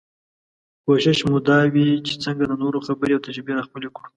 کوشش 0.85 1.17
مو 1.29 1.37
دا 1.47 1.57
وي 1.73 1.87
چې 2.07 2.13
څنګه 2.23 2.43
د 2.47 2.53
نورو 2.61 2.79
خبرې 2.87 3.13
او 3.15 3.23
تجربې 3.27 3.53
راخپلې 3.57 3.89
کړو. 3.95 4.07